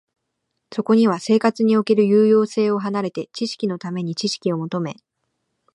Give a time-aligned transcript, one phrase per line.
[0.71, 4.95] そこには生活における有用性を離れて、知識のために知識を求め、